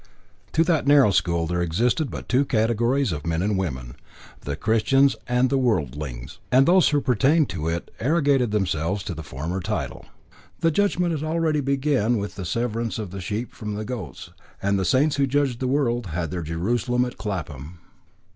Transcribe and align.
To 0.53 0.63
that 0.63 0.87
narrow 0.87 1.11
school 1.11 1.45
there 1.45 1.61
existed 1.61 2.09
but 2.09 2.27
two 2.27 2.43
categories 2.43 3.11
of 3.11 3.23
men 3.23 3.43
and 3.43 3.55
women, 3.55 3.95
the 4.39 4.55
Christians 4.55 5.15
and 5.27 5.51
the 5.51 5.59
Worldlings, 5.59 6.39
and 6.51 6.65
those 6.67 6.89
who 6.89 7.01
pertained 7.01 7.49
to 7.49 7.67
it 7.67 7.91
arrogated 7.99 8.49
to 8.51 8.57
themselves 8.57 9.03
the 9.03 9.21
former 9.21 9.59
title. 9.59 10.07
The 10.61 10.71
Judgment 10.71 11.11
had 11.11 11.23
already 11.23 11.61
begun 11.61 12.17
with 12.17 12.33
the 12.33 12.45
severance 12.45 12.97
of 12.97 13.11
the 13.11 13.21
sheep 13.21 13.53
from 13.53 13.75
the 13.75 13.85
goats, 13.85 14.31
and 14.59 14.79
the 14.79 14.85
saints 14.85 15.17
who 15.17 15.27
judged 15.27 15.59
the 15.59 15.67
world 15.67 16.07
had 16.07 16.31
their 16.31 16.41
Jerusalem 16.41 17.05
at 17.05 17.19
Clapham. 17.19 17.77